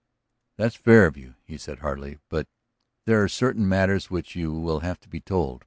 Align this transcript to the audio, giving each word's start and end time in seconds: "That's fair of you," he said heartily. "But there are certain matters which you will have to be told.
"That's 0.57 0.73
fair 0.75 1.05
of 1.05 1.15
you," 1.15 1.35
he 1.45 1.59
said 1.59 1.77
heartily. 1.77 2.17
"But 2.27 2.47
there 3.05 3.21
are 3.21 3.27
certain 3.29 3.69
matters 3.69 4.09
which 4.09 4.35
you 4.35 4.51
will 4.51 4.79
have 4.79 4.99
to 5.01 5.07
be 5.09 5.19
told. 5.21 5.59